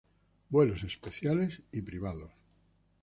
[0.49, 2.31] Vuelos especiales y privados.